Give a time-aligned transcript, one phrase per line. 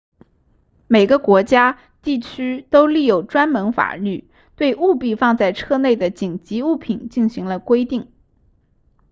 [0.87, 8.11] 每个国家地区都立有专门法律对务必放在车内的紧急物品进行了规定